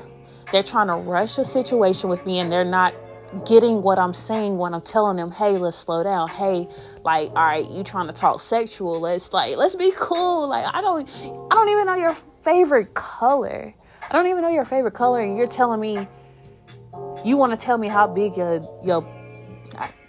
they're 0.52 0.64
trying 0.64 0.88
to 0.88 1.10
rush 1.10 1.38
a 1.38 1.46
situation 1.46 2.10
with 2.10 2.26
me 2.26 2.40
and 2.40 2.52
they're 2.52 2.66
not 2.66 2.94
getting 3.48 3.82
what 3.82 4.00
I'm 4.00 4.14
saying 4.14 4.58
when 4.58 4.74
I'm 4.74 4.82
telling 4.82 5.16
them, 5.16 5.32
hey, 5.32 5.52
let's 5.52 5.78
slow 5.78 6.04
down. 6.04 6.28
Hey, 6.28 6.68
like, 7.06 7.30
all 7.30 7.36
right, 7.36 7.66
you 7.72 7.86
trying 7.86 8.08
to 8.08 8.14
talk 8.14 8.42
sexual. 8.42 9.00
Let's 9.00 9.32
like 9.32 9.56
let's 9.56 9.76
be 9.76 9.94
cool. 9.98 10.50
Like 10.50 10.66
I 10.74 10.82
don't 10.82 11.08
I 11.50 11.56
don't 11.56 11.70
even 11.70 11.86
know 11.86 11.96
your 11.96 12.14
favorite 12.44 12.94
color. 12.96 13.72
I 14.10 14.14
don't 14.14 14.28
even 14.28 14.42
know 14.42 14.50
your 14.50 14.66
favorite 14.66 14.94
color 14.94 15.22
and 15.22 15.38
you're 15.38 15.48
telling 15.48 15.80
me 15.80 15.96
you 17.24 17.38
want 17.38 17.58
to 17.58 17.66
tell 17.66 17.78
me 17.78 17.88
how 17.88 18.08
big 18.08 18.36
your 18.36 18.62
your 18.84 19.08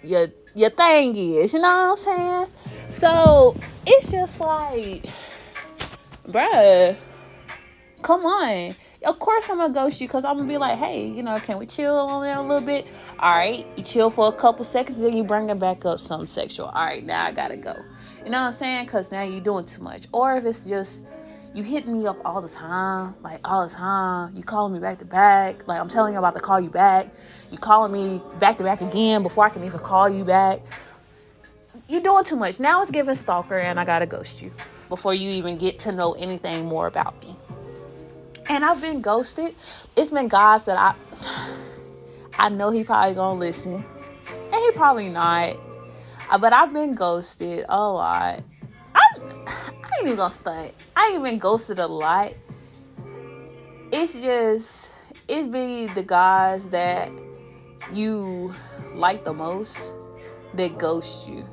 your 0.03 0.25
your 0.55 0.69
thing 0.71 1.15
is. 1.15 1.53
You 1.53 1.61
know 1.61 1.95
what 1.95 2.09
I'm 2.09 2.47
saying? 2.49 2.72
So 2.93 3.55
it's 3.87 4.11
just 4.11 4.39
like, 4.39 5.03
bruh, 6.31 6.95
come 8.03 8.21
on. 8.21 8.75
Of 9.05 9.19
course 9.19 9.49
I'm 9.49 9.57
gonna 9.57 9.73
ghost 9.73 9.99
you 9.99 10.07
because 10.07 10.23
I'm 10.23 10.37
gonna 10.37 10.47
be 10.47 10.59
like, 10.59 10.77
hey, 10.77 11.07
you 11.07 11.23
know, 11.23 11.35
can 11.39 11.57
we 11.57 11.65
chill 11.65 11.97
on 11.97 12.23
that 12.23 12.37
a 12.37 12.41
little 12.41 12.65
bit? 12.65 12.89
All 13.19 13.35
right, 13.35 13.65
you 13.75 13.83
chill 13.83 14.11
for 14.11 14.29
a 14.29 14.31
couple 14.31 14.63
seconds, 14.63 14.99
then 14.99 15.17
you 15.17 15.23
bring 15.23 15.49
it 15.49 15.59
back 15.59 15.85
up 15.85 15.99
something 15.99 16.27
sexual. 16.27 16.67
All 16.67 16.85
right, 16.85 17.03
now 17.03 17.25
I 17.25 17.31
gotta 17.31 17.57
go. 17.57 17.73
You 18.23 18.29
know 18.29 18.39
what 18.39 18.47
I'm 18.47 18.53
saying? 18.53 18.85
Because 18.85 19.11
now 19.11 19.23
you're 19.23 19.41
doing 19.41 19.65
too 19.65 19.81
much. 19.81 20.05
Or 20.13 20.37
if 20.37 20.45
it's 20.45 20.63
just 20.63 21.03
you 21.55 21.63
hit 21.63 21.87
me 21.87 22.05
up 22.05 22.17
all 22.23 22.41
the 22.41 22.47
time, 22.47 23.15
like 23.21 23.39
all 23.43 23.67
the 23.67 23.73
time. 23.73 24.35
You 24.35 24.43
calling 24.43 24.71
me 24.71 24.79
back 24.79 24.99
to 24.99 25.05
back. 25.05 25.67
Like 25.67 25.81
I'm 25.81 25.89
telling 25.89 26.13
you 26.13 26.19
about 26.19 26.35
to 26.35 26.39
call 26.39 26.59
you 26.61 26.69
back. 26.69 27.09
You 27.51 27.57
calling 27.57 27.91
me 27.91 28.21
back 28.39 28.59
to 28.59 28.63
back 28.63 28.81
again 28.81 29.23
before 29.23 29.45
I 29.45 29.49
can 29.49 29.63
even 29.63 29.79
call 29.79 30.07
you 30.07 30.23
back. 30.23 30.61
You're 31.87 32.01
doing 32.01 32.23
too 32.23 32.35
much. 32.35 32.59
Now 32.59 32.81
it's 32.81 32.91
giving 32.91 33.15
stalker 33.15 33.57
and 33.57 33.79
I 33.79 33.85
gotta 33.85 34.05
ghost 34.05 34.41
you 34.41 34.51
before 34.89 35.13
you 35.13 35.29
even 35.31 35.55
get 35.55 35.79
to 35.79 35.91
know 35.91 36.13
anything 36.19 36.65
more 36.65 36.87
about 36.87 37.19
me. 37.21 37.35
And 38.49 38.65
I've 38.65 38.81
been 38.81 39.01
ghosted. 39.01 39.53
It's 39.97 40.11
been 40.11 40.27
guys 40.27 40.65
that 40.65 40.77
I 40.77 40.93
I 42.39 42.49
know 42.49 42.71
he 42.71 42.83
probably 42.83 43.15
gonna 43.15 43.35
listen. 43.35 43.73
And 43.73 44.53
he 44.53 44.71
probably 44.73 45.09
not. 45.09 45.55
Uh, 46.31 46.37
but 46.37 46.53
I've 46.53 46.73
been 46.73 46.93
ghosted 46.93 47.65
a 47.69 47.79
lot. 47.79 48.41
I'm, 48.95 49.45
I 49.47 49.91
ain't 49.97 50.05
even 50.05 50.17
gonna 50.17 50.31
stunt. 50.31 50.73
I 50.95 51.11
ain't 51.13 51.23
been 51.23 51.39
ghosted 51.39 51.79
a 51.79 51.87
lot. 51.87 52.33
It's 53.91 54.21
just 54.21 55.13
it's 55.29 55.47
be 55.47 55.87
the 55.87 56.03
guys 56.03 56.69
that 56.69 57.09
you 57.93 58.53
like 58.95 59.25
the 59.25 59.33
most 59.33 59.93
that 60.55 60.77
ghost 60.79 61.29
you. 61.29 61.43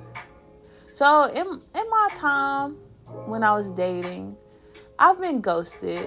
So 1.01 1.25
in 1.25 1.47
in 1.47 1.91
my 1.91 2.09
time 2.15 2.75
when 3.27 3.43
I 3.43 3.53
was 3.53 3.73
dating, 3.73 4.37
I've 4.99 5.19
been 5.19 5.41
ghosted. 5.41 6.07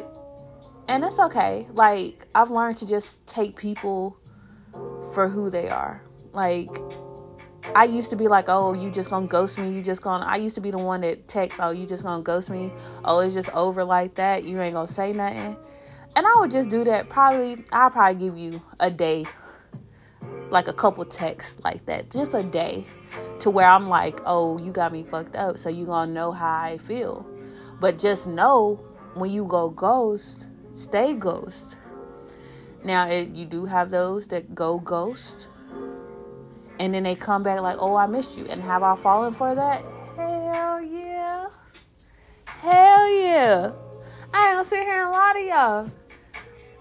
And 0.87 1.03
it's 1.03 1.17
okay. 1.17 1.65
Like 1.73 2.27
I've 2.35 2.51
learned 2.51 2.77
to 2.77 2.87
just 2.87 3.25
take 3.25 3.57
people 3.57 4.15
for 5.15 5.27
who 5.27 5.49
they 5.49 5.67
are. 5.67 6.05
Like 6.31 6.67
I 7.75 7.85
used 7.85 8.11
to 8.11 8.15
be 8.15 8.27
like, 8.27 8.45
oh, 8.49 8.75
you 8.75 8.91
just 8.91 9.09
gonna 9.09 9.25
ghost 9.25 9.57
me. 9.57 9.73
You 9.73 9.81
just 9.81 10.03
gonna. 10.03 10.25
I 10.25 10.35
used 10.35 10.53
to 10.57 10.61
be 10.61 10.69
the 10.69 10.77
one 10.77 11.01
that 11.01 11.27
texts, 11.27 11.59
oh, 11.59 11.71
you 11.71 11.87
just 11.87 12.03
gonna 12.03 12.21
ghost 12.21 12.51
me. 12.51 12.71
Oh, 13.03 13.19
it's 13.21 13.33
just 13.33 13.49
over 13.55 13.83
like 13.83 14.13
that. 14.13 14.43
You 14.43 14.61
ain't 14.61 14.75
gonna 14.75 14.85
say 14.85 15.11
nothing. 15.11 15.57
And 16.15 16.27
I 16.27 16.35
would 16.37 16.51
just 16.51 16.69
do 16.69 16.83
that. 16.83 17.09
Probably, 17.09 17.55
I'll 17.71 17.89
probably 17.89 18.27
give 18.27 18.37
you 18.37 18.61
a 18.79 18.91
day, 18.91 19.25
like 20.51 20.67
a 20.67 20.73
couple 20.73 21.03
texts 21.05 21.63
like 21.63 21.85
that, 21.85 22.11
just 22.11 22.33
a 22.33 22.43
day, 22.43 22.85
to 23.41 23.49
where 23.49 23.67
I'm 23.67 23.87
like, 23.87 24.19
oh, 24.25 24.57
you 24.59 24.71
got 24.71 24.91
me 24.91 25.03
fucked 25.03 25.35
up. 25.35 25.57
So 25.57 25.69
you 25.69 25.85
gonna 25.85 26.11
know 26.11 26.31
how 26.31 26.61
I 26.61 26.77
feel. 26.77 27.27
But 27.79 27.97
just 27.97 28.27
know 28.27 28.75
when 29.15 29.31
you 29.31 29.45
go 29.45 29.69
ghost, 29.69 30.49
stay 30.73 31.13
ghost. 31.13 31.79
Now, 32.83 33.07
it, 33.07 33.35
you 33.35 33.45
do 33.45 33.65
have 33.65 33.89
those 33.89 34.27
that 34.27 34.53
go 34.53 34.79
ghost 34.79 35.49
and 36.79 36.93
then 36.93 37.03
they 37.03 37.15
come 37.15 37.43
back 37.43 37.61
like, 37.61 37.77
oh, 37.79 37.95
I 37.95 38.07
missed 38.07 38.37
you. 38.37 38.45
And 38.45 38.61
have 38.61 38.83
I 38.83 38.95
fallen 38.95 39.33
for 39.33 39.53
that? 39.53 39.81
Hell 40.17 40.81
yeah. 40.81 41.49
Hell 42.47 43.21
yeah. 43.21 43.71
I 44.33 44.47
ain't 44.47 44.55
gonna 44.55 44.63
sit 44.63 44.79
here 44.79 45.03
and 45.03 45.11
lie 45.11 45.33
to 45.35 45.43
y'all. 45.43 45.87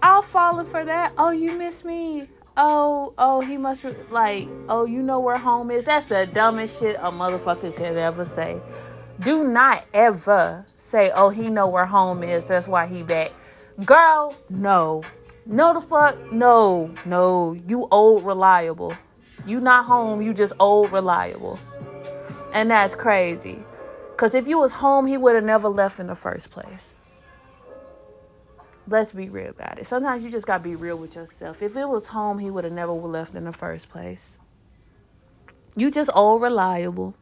I'll 0.01 0.21
fallen 0.21 0.65
for 0.65 0.83
that. 0.83 1.13
Oh, 1.17 1.31
you 1.31 1.57
miss 1.57 1.85
me. 1.85 2.23
Oh, 2.55 3.13
oh, 3.17 3.41
he 3.41 3.57
must 3.57 4.11
like, 4.11 4.43
oh, 4.69 4.85
you 4.85 5.01
know 5.01 5.19
where 5.19 5.37
home 5.37 5.71
is. 5.71 5.85
That's 5.85 6.05
the 6.05 6.27
dumbest 6.27 6.79
shit 6.79 6.95
a 6.97 7.11
motherfucker 7.11 7.75
could 7.75 7.97
ever 7.97 8.25
say. 8.25 8.61
Do 9.21 9.47
not 9.47 9.83
ever 9.93 10.61
say, 10.67 11.11
oh, 11.15 11.29
he 11.29 11.49
know 11.49 11.69
where 11.69 11.85
home 11.85 12.21
is. 12.21 12.45
That's 12.45 12.67
why 12.67 12.85
he 12.87 13.01
back. 13.01 13.31
Girl, 13.85 14.35
no. 14.51 15.01
No 15.47 15.73
the 15.73 15.81
fuck, 15.81 16.31
no, 16.31 16.93
no. 17.07 17.53
You 17.67 17.87
old 17.91 18.23
reliable. 18.23 18.93
You 19.47 19.59
not 19.59 19.85
home, 19.85 20.21
you 20.21 20.33
just 20.33 20.53
old 20.59 20.91
reliable. 20.91 21.59
And 22.53 22.69
that's 22.69 22.93
crazy. 22.93 23.57
Cause 24.15 24.35
if 24.35 24.47
you 24.47 24.59
was 24.59 24.73
home, 24.73 25.07
he 25.07 25.17
would 25.17 25.33
have 25.35 25.43
never 25.43 25.67
left 25.67 25.99
in 25.99 26.07
the 26.07 26.15
first 26.15 26.51
place. 26.51 26.97
Let's 28.87 29.13
be 29.13 29.29
real 29.29 29.51
about 29.51 29.79
it. 29.79 29.85
Sometimes 29.85 30.23
you 30.23 30.29
just 30.29 30.45
gotta 30.45 30.63
be 30.63 30.75
real 30.75 30.97
with 30.97 31.15
yourself. 31.15 31.61
If 31.61 31.77
it 31.77 31.87
was 31.87 32.07
home, 32.07 32.39
he 32.39 32.51
would 32.51 32.65
have 32.65 32.73
never 32.73 32.91
left 32.91 33.33
in 33.33 33.45
the 33.45 33.53
first 33.53 33.89
place. 33.89 34.37
You 35.75 35.89
just 35.89 36.09
old 36.13 36.41
reliable. 36.41 37.15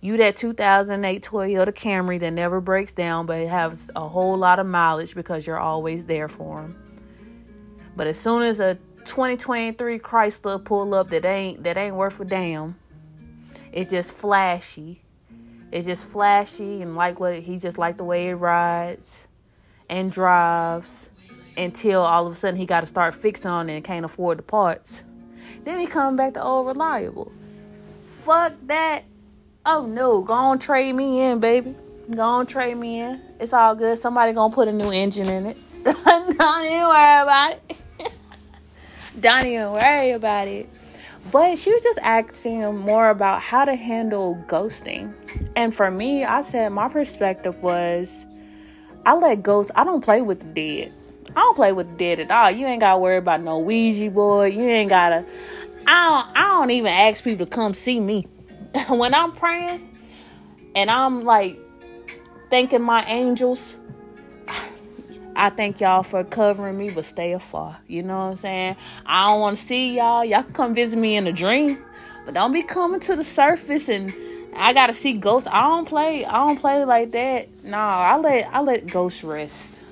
You 0.00 0.16
that 0.16 0.36
2008 0.36 1.22
Toyota 1.22 1.68
Camry 1.68 2.18
that 2.20 2.32
never 2.32 2.60
breaks 2.60 2.92
down 2.92 3.26
but 3.26 3.46
has 3.46 3.90
a 3.94 4.08
whole 4.08 4.34
lot 4.34 4.58
of 4.58 4.66
mileage 4.66 5.14
because 5.14 5.46
you're 5.46 5.60
always 5.60 6.06
there 6.06 6.28
for 6.28 6.62
him. 6.62 6.76
But 7.94 8.06
as 8.06 8.18
soon 8.18 8.42
as 8.42 8.58
a 8.58 8.76
2023 9.04 9.98
Chrysler 9.98 10.64
pull 10.64 10.94
up 10.94 11.10
that 11.10 11.24
ain't 11.24 11.64
that 11.64 11.76
ain't 11.76 11.96
worth 11.96 12.18
a 12.18 12.24
damn. 12.24 12.76
It's 13.72 13.90
just 13.90 14.14
flashy. 14.14 15.02
It's 15.70 15.86
just 15.86 16.08
flashy 16.08 16.82
and 16.82 16.96
like 16.96 17.20
what 17.20 17.36
he 17.36 17.58
just 17.58 17.78
like 17.78 17.98
the 17.98 18.04
way 18.04 18.28
it 18.28 18.34
rides 18.34 19.28
and 19.92 20.10
drives 20.10 21.10
until 21.58 22.00
all 22.00 22.26
of 22.26 22.32
a 22.32 22.34
sudden 22.34 22.58
he 22.58 22.64
got 22.64 22.80
to 22.80 22.86
start 22.86 23.14
fixing 23.14 23.50
on 23.50 23.68
it 23.68 23.74
and 23.74 23.84
can't 23.84 24.06
afford 24.06 24.38
the 24.38 24.42
parts. 24.42 25.04
Then 25.64 25.78
he 25.78 25.86
come 25.86 26.16
back 26.16 26.32
to 26.34 26.42
old 26.42 26.66
reliable. 26.66 27.30
Fuck 28.06 28.54
that. 28.68 29.02
Oh 29.66 29.84
no, 29.86 30.22
go 30.22 30.32
on 30.32 30.58
trade 30.58 30.94
me 30.94 31.20
in, 31.20 31.40
baby. 31.40 31.74
Go 32.10 32.22
on 32.22 32.46
trade 32.46 32.78
me 32.78 33.00
in. 33.00 33.20
It's 33.38 33.52
all 33.52 33.74
good. 33.74 33.98
Somebody 33.98 34.32
gonna 34.32 34.52
put 34.52 34.66
a 34.66 34.72
new 34.72 34.90
engine 34.90 35.28
in 35.28 35.46
it. 35.46 35.58
Don't 35.84 36.64
even 36.64 36.86
worry 36.88 37.22
about 37.22 37.52
it. 37.52 37.76
Don't 39.20 39.46
even 39.46 39.72
worry 39.72 40.12
about 40.12 40.48
it. 40.48 40.70
But 41.30 41.58
she 41.58 41.70
was 41.70 41.82
just 41.82 41.98
asking 42.02 42.60
him 42.60 42.78
more 42.78 43.10
about 43.10 43.42
how 43.42 43.66
to 43.66 43.74
handle 43.74 44.42
ghosting. 44.48 45.12
And 45.54 45.74
for 45.74 45.90
me, 45.90 46.24
I 46.24 46.40
said 46.40 46.72
my 46.72 46.88
perspective 46.88 47.62
was 47.62 48.41
I 49.04 49.14
let 49.14 49.42
ghosts, 49.42 49.72
I 49.74 49.84
don't 49.84 50.02
play 50.02 50.22
with 50.22 50.40
the 50.40 50.46
dead. 50.46 50.92
I 51.30 51.40
don't 51.40 51.56
play 51.56 51.72
with 51.72 51.90
the 51.90 51.96
dead 51.96 52.20
at 52.20 52.30
all. 52.30 52.50
You 52.50 52.66
ain't 52.66 52.80
gotta 52.80 52.98
worry 52.98 53.16
about 53.16 53.42
no 53.42 53.58
Ouija 53.58 54.10
board. 54.10 54.52
You 54.52 54.62
ain't 54.62 54.90
gotta 54.90 55.24
I 55.86 56.08
don't 56.08 56.36
I 56.36 56.48
don't 56.48 56.70
even 56.70 56.92
ask 56.92 57.24
people 57.24 57.46
to 57.46 57.50
come 57.50 57.74
see 57.74 58.00
me. 58.00 58.26
when 58.88 59.14
I'm 59.14 59.32
praying 59.32 59.88
and 60.74 60.90
I'm 60.90 61.24
like 61.24 61.56
thanking 62.50 62.82
my 62.82 63.02
angels 63.06 63.78
I 65.36 65.50
thank 65.50 65.80
y'all 65.80 66.02
for 66.02 66.22
covering 66.24 66.76
me, 66.76 66.90
but 66.94 67.04
stay 67.04 67.32
afar. 67.32 67.78
You 67.88 68.02
know 68.02 68.16
what 68.16 68.30
I'm 68.30 68.36
saying? 68.36 68.76
I 69.06 69.28
don't 69.28 69.40
want 69.40 69.56
to 69.56 69.62
see 69.62 69.96
y'all. 69.96 70.24
Y'all 70.24 70.42
can 70.42 70.52
come 70.52 70.74
visit 70.74 70.98
me 70.98 71.16
in 71.16 71.26
a 71.26 71.32
dream, 71.32 71.78
but 72.24 72.34
don't 72.34 72.52
be 72.52 72.62
coming 72.62 73.00
to 73.00 73.16
the 73.16 73.24
surface 73.24 73.88
and 73.88 74.14
I 74.54 74.74
gotta 74.74 74.94
see 74.94 75.14
ghosts. 75.14 75.48
I 75.50 75.62
don't 75.62 75.88
play. 75.88 76.24
I 76.24 76.46
don't 76.46 76.60
play 76.60 76.84
like 76.84 77.10
that. 77.12 77.48
No, 77.64 77.78
I 77.78 78.16
let 78.18 78.48
I 78.52 78.60
let 78.60 78.90
ghosts 78.90 79.22
rest. 79.22 79.82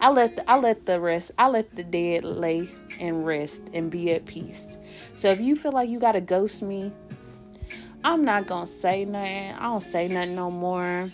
I 0.00 0.10
let 0.10 0.36
the, 0.36 0.50
I 0.50 0.58
let 0.58 0.84
the 0.84 1.00
rest. 1.00 1.30
I 1.38 1.48
let 1.48 1.70
the 1.70 1.82
dead 1.82 2.24
lay 2.24 2.68
and 3.00 3.24
rest 3.24 3.62
and 3.72 3.90
be 3.90 4.12
at 4.12 4.26
peace. 4.26 4.66
So 5.14 5.28
if 5.28 5.40
you 5.40 5.56
feel 5.56 5.72
like 5.72 5.88
you 5.88 5.98
gotta 5.98 6.20
ghost 6.20 6.60
me, 6.60 6.92
I'm 8.04 8.22
not 8.22 8.46
gonna 8.46 8.66
say 8.66 9.06
nothing. 9.06 9.52
I 9.52 9.62
don't 9.62 9.82
say 9.82 10.08
nothing 10.08 10.34
no 10.34 10.50
more. 10.50 11.08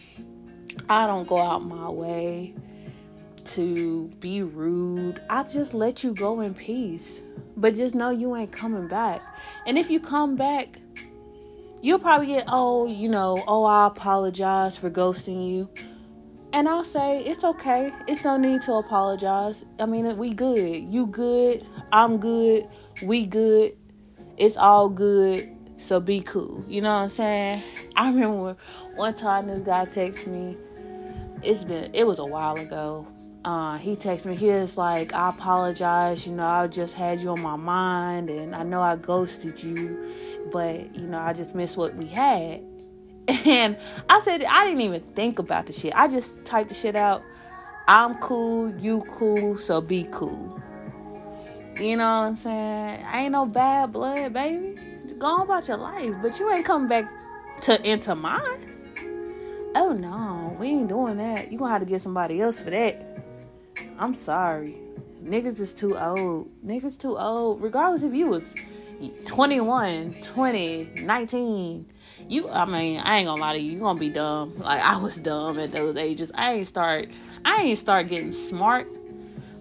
I 0.88 1.06
don't 1.06 1.28
go 1.28 1.38
out 1.38 1.62
my 1.62 1.88
way 1.88 2.52
to 3.44 4.08
be 4.18 4.42
rude. 4.42 5.22
I 5.30 5.44
just 5.44 5.72
let 5.72 6.02
you 6.02 6.12
go 6.12 6.40
in 6.40 6.54
peace. 6.54 7.20
But 7.56 7.74
just 7.74 7.94
know 7.94 8.10
you 8.10 8.34
ain't 8.34 8.52
coming 8.52 8.88
back. 8.88 9.20
And 9.66 9.78
if 9.78 9.88
you 9.88 10.00
come 10.00 10.34
back, 10.34 10.78
you'll 11.82 11.98
probably 11.98 12.28
get, 12.28 12.44
oh, 12.48 12.86
you 12.86 13.08
know, 13.08 13.42
oh, 13.46 13.64
I 13.64 13.86
apologize 13.86 14.76
for 14.76 14.90
ghosting 14.90 15.48
you. 15.48 15.68
And 16.52 16.68
I'll 16.68 16.84
say, 16.84 17.24
it's 17.24 17.44
okay. 17.44 17.92
It's 18.08 18.24
no 18.24 18.36
need 18.36 18.62
to 18.62 18.74
apologize. 18.74 19.64
I 19.78 19.86
mean, 19.86 20.16
we 20.16 20.34
good. 20.34 20.82
You 20.82 21.06
good. 21.06 21.64
I'm 21.92 22.18
good. 22.18 22.68
We 23.04 23.26
good. 23.26 23.76
It's 24.36 24.56
all 24.56 24.88
good. 24.88 25.44
So 25.76 26.00
be 26.00 26.20
cool. 26.20 26.62
You 26.66 26.82
know 26.82 26.92
what 26.92 27.02
I'm 27.02 27.08
saying? 27.08 27.62
I 27.96 28.10
remember 28.10 28.56
one 28.96 29.14
time 29.14 29.46
this 29.46 29.60
guy 29.60 29.86
texted 29.86 30.26
me. 30.26 30.56
It's 31.42 31.64
been, 31.64 31.94
it 31.94 32.06
was 32.06 32.18
a 32.18 32.24
while 32.24 32.56
ago 32.56 33.06
uh, 33.44 33.78
he 33.78 33.96
texted 33.96 34.26
me. 34.26 34.36
He 34.36 34.50
was 34.50 34.76
like, 34.76 35.14
I 35.14 35.30
apologize. 35.30 36.26
You 36.26 36.34
know, 36.34 36.44
I 36.44 36.66
just 36.66 36.94
had 36.94 37.20
you 37.20 37.30
on 37.30 37.40
my 37.40 37.56
mind, 37.56 38.28
and 38.28 38.54
I 38.54 38.62
know 38.62 38.82
I 38.82 38.96
ghosted 38.96 39.62
you, 39.62 40.14
but 40.50 40.94
you 40.96 41.06
know, 41.06 41.18
I 41.18 41.32
just 41.32 41.54
missed 41.54 41.76
what 41.76 41.94
we 41.94 42.06
had. 42.06 42.62
And 43.46 43.76
I 44.08 44.20
said, 44.20 44.42
I 44.42 44.64
didn't 44.64 44.80
even 44.80 45.02
think 45.02 45.38
about 45.38 45.66
the 45.66 45.72
shit. 45.72 45.94
I 45.94 46.08
just 46.08 46.46
typed 46.46 46.68
the 46.68 46.74
shit 46.74 46.96
out. 46.96 47.22
I'm 47.86 48.16
cool, 48.16 48.70
you 48.78 49.04
cool, 49.08 49.56
so 49.56 49.80
be 49.80 50.08
cool. 50.10 50.60
You 51.80 51.96
know 51.96 52.04
what 52.04 52.26
I'm 52.26 52.34
saying? 52.34 53.04
I 53.04 53.22
ain't 53.22 53.32
no 53.32 53.46
bad 53.46 53.92
blood, 53.92 54.32
baby. 54.32 54.76
go 55.18 55.26
on 55.28 55.40
about 55.42 55.68
your 55.68 55.76
life, 55.76 56.12
but 56.20 56.38
you 56.40 56.50
ain't 56.52 56.66
coming 56.66 56.88
back 56.88 57.08
to 57.62 57.90
into 57.90 58.14
mine. 58.14 58.40
Oh 59.74 59.92
no, 59.92 60.56
we 60.58 60.68
ain't 60.68 60.88
doing 60.88 61.16
that. 61.18 61.52
You 61.52 61.58
gonna 61.58 61.70
have 61.70 61.80
to 61.80 61.86
get 61.86 62.00
somebody 62.00 62.40
else 62.40 62.60
for 62.60 62.70
that. 62.70 63.24
I'm 63.98 64.14
sorry. 64.14 64.76
Niggas 65.22 65.60
is 65.60 65.72
too 65.72 65.96
old. 65.96 66.50
Niggas 66.64 66.98
too 66.98 67.16
old. 67.16 67.62
Regardless 67.62 68.02
if 68.02 68.12
you 68.12 68.26
was 68.26 68.54
21, 69.26 70.14
20, 70.22 70.90
19. 71.02 71.86
You 72.28 72.48
I 72.50 72.64
mean, 72.64 73.00
I 73.00 73.18
ain't 73.18 73.26
gonna 73.26 73.40
lie 73.40 73.54
to 73.54 73.58
you, 73.58 73.72
you 73.72 73.78
gonna 73.80 73.98
be 73.98 74.10
dumb. 74.10 74.54
Like 74.56 74.80
I 74.82 74.96
was 74.96 75.16
dumb 75.16 75.58
at 75.58 75.72
those 75.72 75.96
ages. 75.96 76.30
I 76.34 76.54
ain't 76.54 76.66
start 76.66 77.08
I 77.44 77.62
ain't 77.62 77.78
start 77.78 78.08
getting 78.08 78.32
smart 78.32 78.86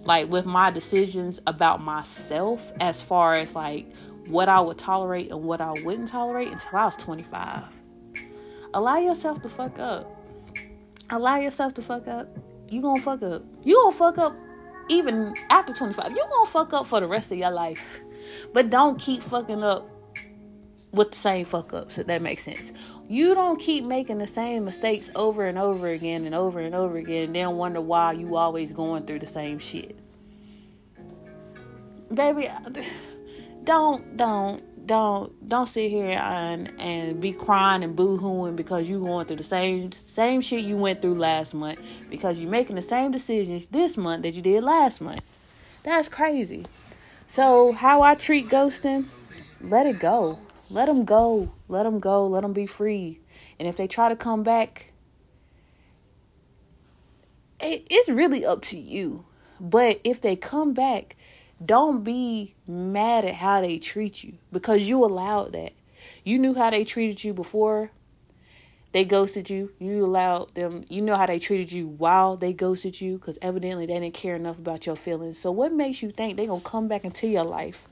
like 0.03 0.29
with 0.29 0.45
my 0.45 0.71
decisions 0.71 1.39
about 1.47 1.81
myself 1.81 2.71
as 2.79 3.01
far 3.03 3.35
as 3.35 3.55
like 3.55 3.85
what 4.27 4.49
I 4.49 4.59
would 4.59 4.77
tolerate 4.77 5.31
and 5.31 5.43
what 5.43 5.61
I 5.61 5.71
wouldn't 5.83 6.07
tolerate 6.09 6.51
until 6.51 6.77
I 6.77 6.85
was 6.85 6.95
25. 6.97 7.63
Allow 8.73 8.97
yourself 8.97 9.41
to 9.41 9.49
fuck 9.49 9.79
up. 9.79 10.15
Allow 11.09 11.37
yourself 11.37 11.73
to 11.75 11.81
fuck 11.81 12.07
up. 12.07 12.27
You 12.69 12.81
gonna 12.81 13.01
fuck 13.01 13.23
up. 13.23 13.43
You 13.63 13.75
gonna 13.75 13.95
fuck 13.95 14.17
up 14.17 14.35
even 14.89 15.33
after 15.49 15.73
25. 15.73 16.11
You 16.11 16.27
gonna 16.29 16.49
fuck 16.49 16.73
up 16.73 16.85
for 16.85 16.99
the 16.99 17.07
rest 17.07 17.31
of 17.31 17.37
your 17.37 17.51
life. 17.51 18.01
But 18.53 18.69
don't 18.69 18.99
keep 18.99 19.21
fucking 19.21 19.63
up 19.63 19.89
with 20.91 21.11
the 21.11 21.17
same 21.17 21.45
fuck 21.45 21.73
ups, 21.73 21.97
if 21.97 22.07
that 22.07 22.21
makes 22.21 22.43
sense. 22.43 22.71
You 23.07 23.33
don't 23.33 23.59
keep 23.59 23.83
making 23.83 24.19
the 24.19 24.27
same 24.27 24.65
mistakes 24.65 25.11
over 25.15 25.45
and 25.45 25.57
over 25.57 25.87
again 25.87 26.25
and 26.25 26.35
over 26.35 26.59
and 26.59 26.75
over 26.75 26.97
again 26.97 27.25
and 27.25 27.35
then 27.35 27.55
wonder 27.55 27.81
why 27.81 28.13
you 28.13 28.35
always 28.35 28.71
going 28.71 29.05
through 29.05 29.19
the 29.19 29.25
same 29.25 29.59
shit. 29.59 29.99
Baby, 32.13 32.49
don't, 33.63 34.17
don't, 34.17 34.87
don't, 34.87 35.47
don't 35.47 35.67
sit 35.67 35.91
here 35.91 36.09
and, 36.09 36.71
and 36.79 37.21
be 37.21 37.31
crying 37.31 37.83
and 37.83 37.95
boo-hooing 37.95 38.55
because 38.55 38.89
you 38.89 38.99
going 38.99 39.27
through 39.27 39.37
the 39.37 39.43
same 39.43 39.91
same 39.91 40.41
shit 40.41 40.65
you 40.65 40.75
went 40.75 41.01
through 41.01 41.15
last 41.15 41.53
month 41.53 41.79
because 42.09 42.41
you're 42.41 42.49
making 42.49 42.75
the 42.75 42.81
same 42.81 43.11
decisions 43.11 43.67
this 43.67 43.95
month 43.97 44.23
that 44.23 44.33
you 44.33 44.41
did 44.41 44.63
last 44.63 45.01
month. 45.01 45.21
That's 45.83 46.09
crazy. 46.09 46.65
So, 47.29 47.73
how 47.73 48.01
I 48.01 48.15
treat 48.15 48.49
ghosting, 48.49 49.05
let 49.61 49.85
it 49.85 49.99
go. 49.99 50.39
Let 50.71 50.87
them 50.87 51.05
go. 51.05 51.51
Let 51.67 51.83
them 51.83 51.99
go. 51.99 52.25
Let 52.25 52.41
them 52.41 52.53
be 52.53 52.65
free. 52.65 53.19
And 53.59 53.67
if 53.67 53.77
they 53.77 53.85
try 53.85 54.09
to 54.09 54.15
come 54.15 54.41
back, 54.41 54.93
it's 57.59 58.09
really 58.09 58.43
up 58.43 58.63
to 58.63 58.79
you. 58.79 59.25
But 59.59 60.01
if 60.03 60.21
they 60.21 60.35
come 60.35 60.73
back, 60.73 61.17
don't 61.63 62.03
be 62.03 62.55
mad 62.67 63.25
at 63.25 63.35
how 63.35 63.61
they 63.61 63.77
treat 63.77 64.23
you 64.23 64.39
because 64.51 64.89
you 64.89 65.05
allowed 65.05 65.53
that. 65.53 65.73
You 66.23 66.39
knew 66.39 66.55
how 66.55 66.71
they 66.71 66.83
treated 66.83 67.23
you 67.23 67.35
before 67.35 67.91
they 68.91 69.05
ghosted 69.05 69.49
you. 69.49 69.71
You 69.79 70.05
allowed 70.05 70.55
them, 70.55 70.85
you 70.89 71.01
know 71.01 71.15
how 71.15 71.25
they 71.25 71.39
treated 71.39 71.71
you 71.71 71.87
while 71.87 72.37
they 72.37 72.53
ghosted 72.53 72.99
you 72.99 73.17
because 73.17 73.37
evidently 73.41 73.85
they 73.85 73.99
didn't 73.99 74.13
care 74.15 74.35
enough 74.35 74.57
about 74.57 74.85
your 74.85 74.95
feelings. 74.95 75.37
So, 75.37 75.51
what 75.51 75.71
makes 75.71 76.01
you 76.01 76.11
think 76.11 76.37
they're 76.37 76.47
going 76.47 76.61
to 76.61 76.67
come 76.67 76.87
back 76.87 77.05
into 77.05 77.27
your 77.27 77.43
life 77.43 77.87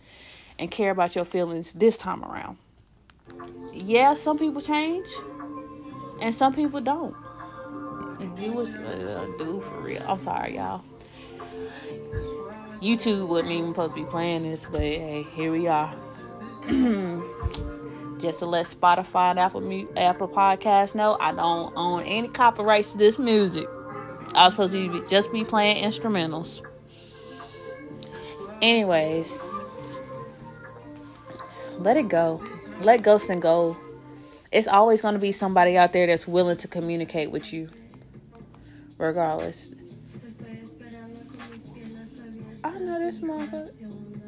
and 0.57 0.71
care 0.71 0.91
about 0.91 1.15
your 1.15 1.25
feelings 1.25 1.73
this 1.73 1.97
time 1.97 2.23
around? 2.23 2.57
Yeah, 3.73 4.15
some 4.15 4.39
people 4.39 4.61
change 4.61 5.07
and 6.19 6.33
some 6.33 6.55
people 6.55 6.81
don't. 6.81 7.15
You 8.39 8.53
was 8.53 8.73
a 8.73 9.35
dude 9.37 9.63
for 9.63 9.83
real. 9.83 10.01
I'm 10.07 10.19
sorry, 10.19 10.55
y'all. 10.55 10.83
YouTube 12.79 13.27
wasn't 13.27 13.51
even 13.51 13.69
supposed 13.69 13.95
to 13.95 14.03
be 14.03 14.07
playing 14.09 14.43
this, 14.43 14.65
but 14.65 14.81
hey, 14.81 15.27
here 15.33 15.51
we 15.51 15.67
are. 15.67 15.93
Just 18.19 18.39
to 18.39 18.45
let 18.45 18.65
Spotify 18.65 19.31
and 19.31 19.39
Apple 19.39 19.61
Apple 19.95 20.27
Podcast 20.27 20.95
know, 20.95 21.17
I 21.19 21.31
don't 21.31 21.71
own 21.75 22.03
any 22.03 22.27
copyrights 22.27 22.93
to 22.93 22.97
this 22.97 23.19
music. 23.19 23.67
I 24.33 24.45
was 24.45 24.53
supposed 24.53 24.73
to 24.73 25.01
be, 25.01 25.09
just 25.09 25.31
be 25.31 25.43
playing 25.43 25.83
instrumentals. 25.83 26.61
Anyways, 28.61 29.39
let 31.77 31.95
it 31.97 32.09
go. 32.09 32.41
Let 32.81 33.01
ghosting 33.01 33.39
go. 33.39 33.77
It's 34.51 34.67
always 34.67 35.01
going 35.01 35.13
to 35.13 35.19
be 35.19 35.31
somebody 35.31 35.77
out 35.77 35.93
there 35.93 36.07
that's 36.07 36.27
willing 36.27 36.57
to 36.57 36.67
communicate 36.67 37.31
with 37.31 37.53
you, 37.53 37.69
regardless. 38.97 39.75
I 42.63 42.79
know 42.79 42.99
this 42.99 43.21
motherfucker. 43.21 43.71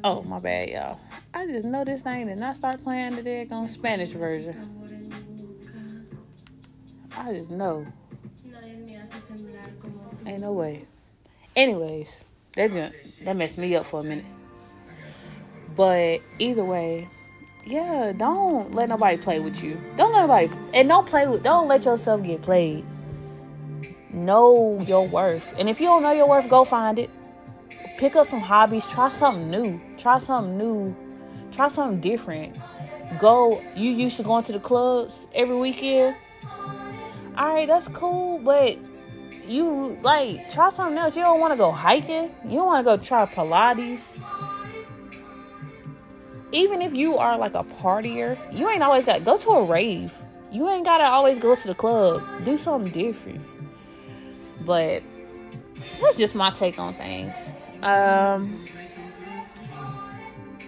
Oh, 0.03 0.21
my 0.23 0.39
bad, 0.39 0.69
y'all. 0.69 0.95
I 1.39 1.47
just 1.47 1.67
know 1.67 1.86
this 1.86 2.02
thing 2.02 2.28
did 2.28 2.38
not 2.38 2.58
start 2.58 2.84
playing 2.84 3.12
the 3.12 3.47
on 3.52 3.65
Spanish 3.69 4.10
version. 4.10 4.58
I 7.17 7.32
just 7.32 7.49
know. 7.49 7.86
Ain't 10.25 10.41
no 10.41 10.52
way. 10.52 10.84
Anyways, 11.56 12.25
that 12.58 12.73
just, 12.73 13.23
that 13.23 13.38
messed 13.38 13.58
me 13.58 13.73
up 13.78 13.86
for 13.86 14.02
a 14.02 14.04
minute. 14.04 14.25
But 15.78 16.19
either 16.39 16.65
way, 16.65 17.08
yeah, 17.65 18.12
don't 18.12 18.73
let 18.73 18.89
nobody 18.89 19.15
play 19.15 19.39
with 19.39 19.63
you. 19.63 19.80
Don't 19.95 20.12
let 20.12 20.23
nobody 20.23 20.49
and 20.73 20.89
don't 20.89 21.08
play 21.08 21.25
with 21.25 21.41
don't 21.41 21.69
let 21.69 21.86
yourself 21.86 22.21
get 22.21 22.41
played. 22.41 22.84
Know 24.12 24.82
your 24.86 25.08
worth. 25.08 25.58
And 25.58 25.69
if 25.69 25.80
you 25.80 25.88
don't 25.88 26.04
know 26.04 26.12
your 26.12 26.28
worth, 26.28 26.49
go 26.49 26.65
find 26.65 26.99
it 26.99 27.10
pick 27.99 28.15
up 28.15 28.25
some 28.25 28.39
hobbies, 28.39 28.88
try 28.88 29.10
something 29.10 29.52
new, 29.52 29.80
try 29.97 30.17
something 30.17 30.58
new, 30.58 30.95
try 31.51 31.67
something 31.67 31.99
different. 31.99 32.57
Go, 33.19 33.62
you 33.75 33.91
used 33.91 34.17
to 34.17 34.23
going 34.23 34.43
to 34.45 34.51
the 34.51 34.59
clubs 34.59 35.27
every 35.33 35.57
weekend. 35.57 36.15
All 37.38 37.53
right, 37.53 37.67
that's 37.67 37.88
cool, 37.88 38.41
but 38.43 38.77
you 39.47 39.97
like 40.03 40.49
try 40.51 40.69
something 40.69 40.97
else. 40.97 41.15
You 41.15 41.23
don't 41.23 41.39
want 41.39 41.53
to 41.53 41.57
go 41.57 41.71
hiking. 41.71 42.29
You 42.45 42.57
don't 42.57 42.67
want 42.67 42.85
to 42.85 42.97
go 42.97 43.03
try 43.03 43.25
Pilates. 43.25 44.19
Even 46.51 46.81
if 46.81 46.93
you 46.93 47.17
are 47.17 47.38
like 47.38 47.55
a 47.55 47.63
partier, 47.63 48.38
you 48.51 48.69
ain't 48.69 48.83
always 48.83 49.05
got 49.05 49.23
go 49.23 49.38
to 49.38 49.49
a 49.51 49.65
rave. 49.65 50.13
You 50.51 50.69
ain't 50.69 50.85
gotta 50.85 51.03
always 51.03 51.38
go 51.39 51.55
to 51.55 51.67
the 51.67 51.75
club. 51.75 52.23
Do 52.43 52.57
something 52.57 52.91
different. 52.91 53.41
But 54.65 55.03
that's 56.01 56.17
just 56.17 56.35
my 56.35 56.49
take 56.51 56.79
on 56.79 56.93
things. 56.93 57.51
Um, 57.81 58.65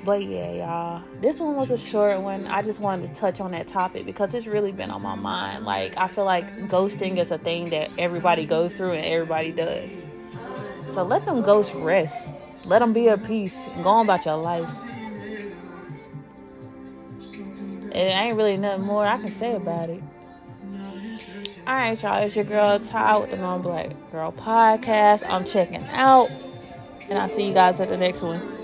but 0.04 0.24
yeah, 0.24 0.52
y'all, 0.52 1.04
this 1.22 1.40
one 1.40 1.56
was 1.56 1.72
a 1.72 1.78
short 1.78 2.22
one. 2.22 2.48
I 2.48 2.62
just 2.62 2.82
wanted 2.82 3.08
to 3.08 3.14
touch 3.14 3.40
on 3.40 3.52
that 3.52 3.68
topic 3.68 4.06
because 4.06 4.34
it's 4.34 4.48
really 4.48 4.72
been 4.72 4.90
on 4.90 5.02
my 5.02 5.16
mind. 5.16 5.66
Like, 5.66 5.98
I 5.98 6.08
feel 6.08 6.26
like 6.26 6.46
ghosting 6.68 7.18
is 7.18 7.32
a 7.32 7.38
thing 7.38 7.70
that 7.70 7.92
everybody 7.98 8.46
goes 8.46 8.74
through 8.74 8.94
and 8.94 9.06
everybody 9.06 9.52
does. 9.52 10.06
So 10.88 11.04
let 11.04 11.26
them 11.26 11.42
ghosts 11.42 11.76
rest. 11.76 12.32
Let 12.68 12.80
them 12.80 12.94
be 12.94 13.10
at 13.10 13.26
peace. 13.26 13.68
Go 13.84 13.90
on 13.90 14.06
about 14.06 14.26
your 14.26 14.38
life. 14.38 14.70
And 17.94 17.96
ain't 17.96 18.36
really 18.36 18.58
nothing 18.58 18.86
more 18.86 19.06
I 19.06 19.18
can 19.18 19.28
say 19.28 19.56
about 19.56 19.90
it. 19.90 20.02
Alright, 21.68 22.02
y'all. 22.02 22.22
It's 22.24 22.36
your 22.36 22.46
girl 22.46 22.80
Ty 22.80 23.20
with 23.20 23.32
the 23.32 23.38
Normal 23.38 23.72
Black 23.72 23.92
Girl 24.12 24.32
Podcast. 24.32 25.24
I'm 25.30 25.46
checking 25.46 25.86
out. 25.90 26.28
And 27.10 27.20
I'll 27.20 27.30
see 27.30 27.48
you 27.48 27.54
guys 27.54 27.80
at 27.80 27.90
the 27.90 27.98
next 27.98 28.24
one. 28.24 28.61